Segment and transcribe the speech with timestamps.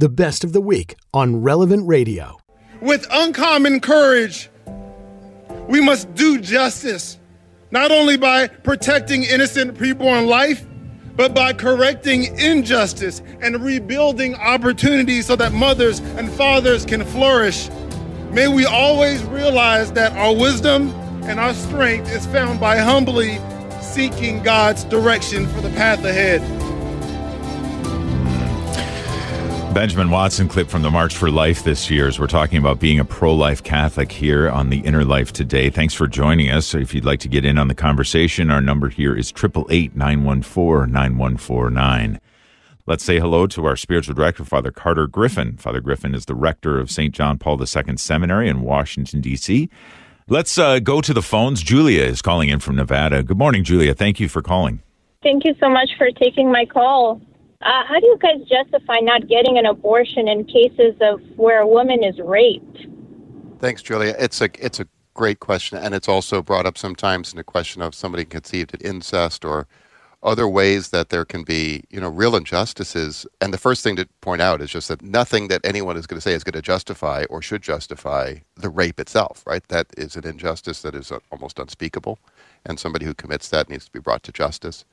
[0.00, 2.38] the best of the week on Relevant Radio.
[2.80, 4.48] With uncommon courage,
[5.68, 7.18] we must do justice,
[7.70, 10.64] not only by protecting innocent preborn life,
[11.16, 17.68] but by correcting injustice and rebuilding opportunities so that mothers and fathers can flourish.
[18.30, 20.92] May we always realize that our wisdom
[21.24, 23.38] and our strength is found by humbly
[23.82, 26.40] seeking God's direction for the path ahead.
[29.74, 32.98] Benjamin Watson clip from the March for Life this year as we're talking about being
[32.98, 35.70] a pro life Catholic here on the Inner Life today.
[35.70, 36.74] Thanks for joining us.
[36.74, 40.92] If you'd like to get in on the conversation, our number here is 888 914
[40.92, 42.20] 9149.
[42.84, 45.56] Let's say hello to our spiritual director, Father Carter Griffin.
[45.56, 47.14] Father Griffin is the rector of St.
[47.14, 49.70] John Paul II Seminary in Washington, D.C.
[50.26, 51.62] Let's uh, go to the phones.
[51.62, 53.22] Julia is calling in from Nevada.
[53.22, 53.94] Good morning, Julia.
[53.94, 54.82] Thank you for calling.
[55.22, 57.20] Thank you so much for taking my call.
[57.62, 61.68] Uh, how do you guys justify not getting an abortion in cases of where a
[61.68, 62.86] woman is raped?
[63.58, 64.14] Thanks, Julia.
[64.18, 67.82] It's a it's a great question, and it's also brought up sometimes in the question
[67.82, 69.66] of somebody conceived in incest or
[70.22, 73.26] other ways that there can be, you know, real injustices.
[73.40, 76.18] And the first thing to point out is just that nothing that anyone is going
[76.18, 79.66] to say is going to justify or should justify the rape itself, right?
[79.68, 82.18] That is an injustice that is almost unspeakable,
[82.66, 84.84] and somebody who commits that needs to be brought to justice.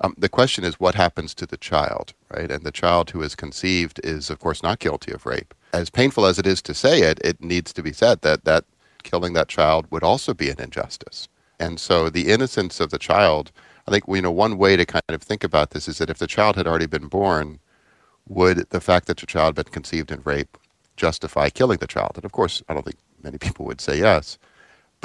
[0.00, 2.50] Um, the question is what happens to the child, right?
[2.50, 5.54] And the child who is conceived is, of course, not guilty of rape.
[5.72, 8.64] As painful as it is to say it, it needs to be said that that
[9.02, 11.28] killing that child would also be an injustice.
[11.58, 13.52] And so the innocence of the child,
[13.88, 16.18] I think, you know, one way to kind of think about this is that if
[16.18, 17.58] the child had already been born,
[18.28, 20.58] would the fact that the child had been conceived in rape
[20.96, 22.12] justify killing the child?
[22.16, 24.36] And of course, I don't think many people would say yes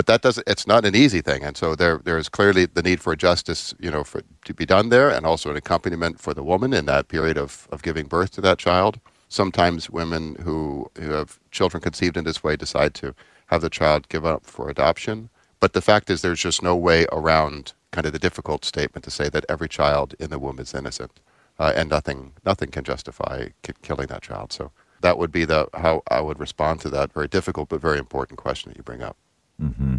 [0.00, 1.44] but that doesn't it's not an easy thing.
[1.44, 4.64] And so there there is clearly the need for justice you know for to be
[4.64, 8.06] done there and also an accompaniment for the woman in that period of of giving
[8.06, 8.98] birth to that child.
[9.28, 13.14] Sometimes women who who have children conceived in this way decide to
[13.48, 15.28] have the child given up for adoption.
[15.60, 19.10] But the fact is there's just no way around kind of the difficult statement to
[19.10, 21.20] say that every child in the womb is innocent
[21.58, 24.50] uh, and nothing nothing can justify k- killing that child.
[24.50, 24.72] So
[25.02, 28.38] that would be the how I would respond to that very difficult but very important
[28.38, 29.18] question that you bring up
[29.60, 29.98] Mm-hmm.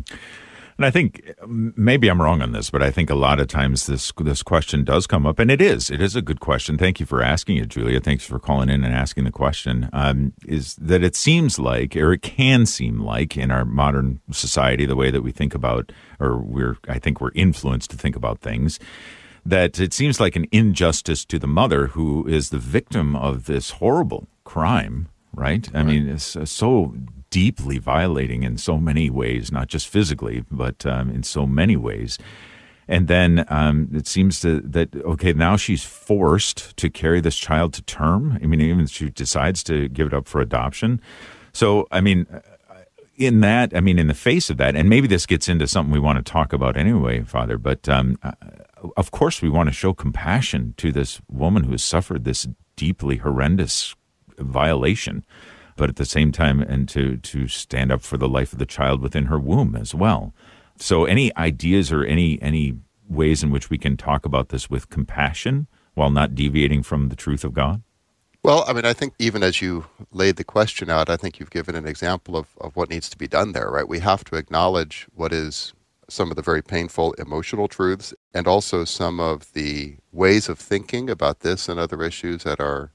[0.78, 3.86] And I think maybe I'm wrong on this, but I think a lot of times
[3.86, 6.76] this this question does come up, and it is it is a good question.
[6.76, 8.00] Thank you for asking it, Julia.
[8.00, 9.90] Thanks for calling in and asking the question.
[9.94, 14.88] Um, is that it seems like, or it can seem like, in our modern society,
[14.88, 18.40] the way that we think about, or we're I think we're influenced to think about
[18.40, 18.80] things,
[19.46, 23.72] that it seems like an injustice to the mother who is the victim of this
[23.72, 25.10] horrible crime.
[25.34, 25.70] Right?
[25.76, 26.96] I mean, it's so
[27.32, 32.20] deeply violating in so many ways, not just physically, but um, in so many ways.
[32.88, 37.74] And then um, it seems to, that okay, now she's forced to carry this child
[37.76, 38.38] to term.
[38.44, 41.02] I mean, even if she decides to give it up for adoption.
[41.54, 42.28] So, I mean,
[43.18, 45.92] in that, I mean, in the face of that, and maybe this gets into something
[45.92, 47.58] we want to talk about anyway, Father.
[47.58, 48.34] But um, uh,
[48.98, 53.18] of course, we want to show compassion to this woman who has suffered this deeply
[53.18, 53.96] horrendous
[54.38, 55.24] violation
[55.82, 58.68] but at the same time, and to to stand up for the life of the
[58.68, 60.32] child within her womb as well.
[60.78, 62.76] So, any ideas or any any
[63.10, 65.66] ways in which we can talk about this with compassion
[65.96, 67.82] while not deviating from the truth of God?
[68.44, 71.50] Well, I mean, I think even as you laid the question out, I think you've
[71.50, 73.88] given an example of, of what needs to be done there, right?
[73.88, 75.74] We have to acknowledge what is
[76.08, 81.10] some of the very painful emotional truths and also some of the ways of thinking
[81.10, 82.92] about this and other issues that are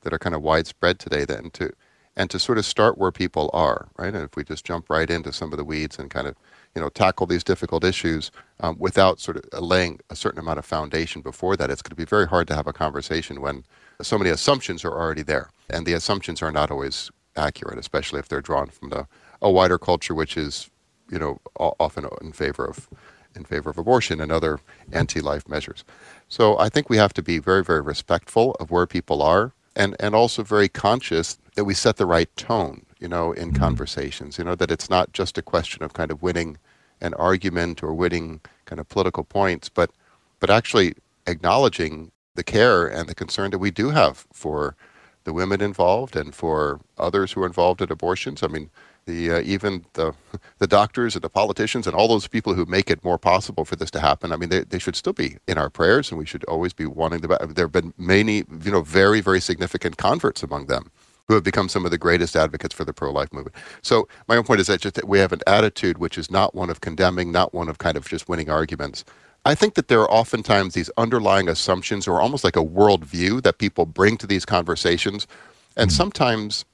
[0.00, 1.70] that are kind of widespread today then to
[2.16, 4.14] and to sort of start where people are, right?
[4.14, 6.36] And if we just jump right into some of the weeds and kind of,
[6.74, 10.64] you know, tackle these difficult issues um, without sort of laying a certain amount of
[10.64, 13.64] foundation before that, it's going to be very hard to have a conversation when
[14.02, 18.28] so many assumptions are already there, and the assumptions are not always accurate, especially if
[18.28, 19.06] they're drawn from the
[19.42, 20.68] a wider culture, which is,
[21.10, 22.88] you know, often in favor of
[23.34, 24.58] in favor of abortion and other
[24.92, 25.84] anti-life measures.
[26.28, 29.96] So I think we have to be very, very respectful of where people are and,
[30.00, 33.62] and also very conscious that we set the right tone, you know, in mm-hmm.
[33.62, 36.58] conversations, you know, that it's not just a question of kind of winning
[37.00, 39.90] an argument or winning kind of political points, but,
[40.38, 40.94] but actually
[41.26, 44.76] acknowledging the care and the concern that we do have for
[45.24, 48.42] the women involved and for others who are involved in abortions.
[48.42, 48.70] I mean,
[49.06, 50.14] the uh, even the
[50.58, 53.76] the doctors and the politicians and all those people who make it more possible for
[53.76, 54.32] this to happen.
[54.32, 56.86] I mean, they, they should still be in our prayers, and we should always be
[56.86, 57.28] wanting the.
[57.28, 60.90] There have been many, you know, very very significant converts among them
[61.28, 63.54] who have become some of the greatest advocates for the pro-life movement.
[63.82, 66.56] So my own point is that just that we have an attitude which is not
[66.56, 69.04] one of condemning, not one of kind of just winning arguments.
[69.44, 73.58] I think that there are oftentimes these underlying assumptions or almost like a worldview that
[73.58, 75.26] people bring to these conversations
[75.76, 75.94] And mm.
[75.94, 76.64] sometimes,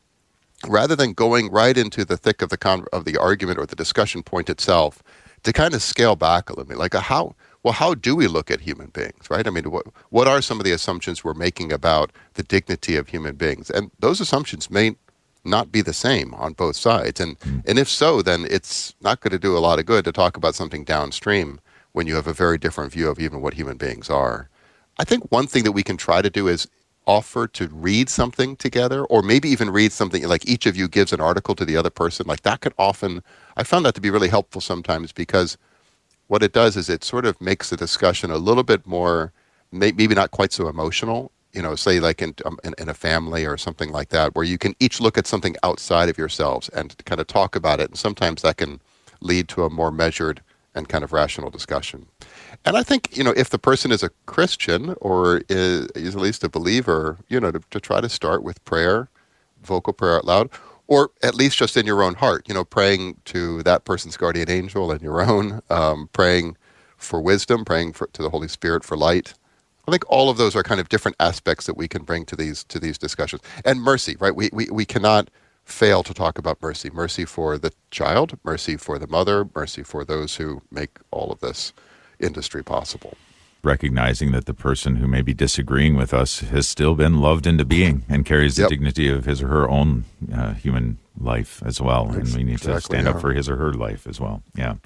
[0.69, 3.77] rather than going right into the thick of the con- of the argument or the
[3.77, 5.03] discussion point itself,
[5.45, 8.29] to kind of scale back a little bit, like a how well, how do we
[8.29, 9.47] look at human beings, right?
[9.47, 13.09] I mean, what what are some of the assumptions we're making about the dignity of
[13.09, 13.71] human beings?
[13.71, 14.97] And those assumptions may
[15.45, 17.21] not be the same on both sides.
[17.21, 17.63] And mm.
[17.67, 20.37] and if so, then it's not going to do a lot of good to talk
[20.37, 21.61] about something downstream
[21.97, 24.51] when you have a very different view of even what human beings are.
[24.99, 26.69] I think one thing that we can try to do is
[27.07, 31.15] offer to read something together or maybe even read something like each of you gives
[31.15, 33.23] an article to the other person like that could often
[33.57, 35.57] i found that to be really helpful sometimes because
[36.27, 39.33] what it does is it sort of makes the discussion a little bit more
[39.71, 43.47] maybe not quite so emotional you know say like in, um, in, in a family
[43.47, 46.97] or something like that where you can each look at something outside of yourselves and
[47.05, 48.81] kind of talk about it and sometimes that can
[49.21, 50.43] lead to a more measured
[50.77, 52.07] and kind of rational discussion
[52.65, 56.23] and I think, you know, if the person is a Christian or is, is at
[56.23, 59.11] least a believer, you know, to, to try to start with prayer,
[59.65, 60.51] vocal prayer out loud,
[60.89, 64.51] or at least just in your own heart, you know, praying to that person's guardian
[64.51, 66.57] angel and your own, um, praying
[66.99, 69.35] for wisdom, praying for, to the Holy Spirit for light.
[69.89, 72.37] I think all of those are kind of different aspects that we can bring to
[72.37, 73.43] these to these discussions.
[73.65, 74.37] And mercy, right?
[74.37, 75.31] We we, we cannot
[75.67, 76.89] fail to talk about mercy.
[76.91, 81.41] Mercy for the child, mercy for the mother, mercy for those who make all of
[81.41, 81.75] this
[82.19, 83.15] industry possible.
[83.67, 87.65] Recognizing that the person who may be disagreeing with us has still been loved into
[87.65, 92.09] being and carries the dignity of his or her own uh, human life as well.
[92.09, 93.15] And we need exactly, to stand yeah.
[93.15, 94.45] up for his or her life as well.
[94.55, 94.77] Yeah.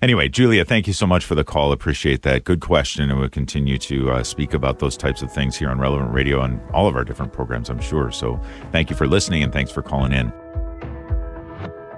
[0.00, 1.72] Anyway, Julia, thank you so much for the call.
[1.72, 2.44] Appreciate that.
[2.44, 3.10] Good question.
[3.10, 6.40] And we'll continue to uh, speak about those types of things here on Relevant Radio
[6.40, 8.10] and all of our different programs, I'm sure.
[8.10, 8.40] So
[8.70, 10.32] thank you for listening and thanks for calling in.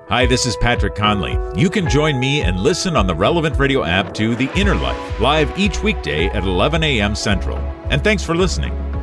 [0.09, 1.39] Hi, this is Patrick Conley.
[1.59, 5.19] You can join me and listen on the Relevant Radio app to The Inner Life,
[5.19, 7.15] live each weekday at 11 a.m.
[7.15, 7.57] Central.
[7.89, 8.94] And thanks for listening.